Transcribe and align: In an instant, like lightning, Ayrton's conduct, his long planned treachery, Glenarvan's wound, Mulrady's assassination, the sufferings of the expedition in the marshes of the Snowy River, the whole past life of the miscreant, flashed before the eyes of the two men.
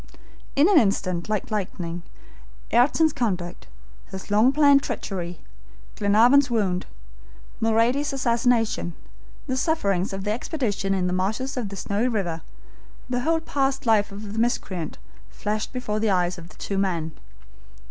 In 0.55 0.67
an 0.67 0.79
instant, 0.79 1.29
like 1.29 1.51
lightning, 1.51 2.01
Ayrton's 2.71 3.13
conduct, 3.13 3.67
his 4.07 4.31
long 4.31 4.51
planned 4.51 4.81
treachery, 4.81 5.41
Glenarvan's 5.95 6.49
wound, 6.49 6.87
Mulrady's 7.61 8.11
assassination, 8.11 8.95
the 9.45 9.55
sufferings 9.55 10.11
of 10.11 10.23
the 10.23 10.31
expedition 10.31 10.95
in 10.95 11.05
the 11.05 11.13
marshes 11.13 11.55
of 11.55 11.69
the 11.69 11.75
Snowy 11.75 12.07
River, 12.07 12.41
the 13.11 13.19
whole 13.19 13.41
past 13.41 13.85
life 13.85 14.11
of 14.11 14.33
the 14.33 14.39
miscreant, 14.39 14.97
flashed 15.29 15.71
before 15.71 15.99
the 15.99 16.09
eyes 16.09 16.39
of 16.39 16.49
the 16.49 16.55
two 16.57 16.79
men. 16.79 17.11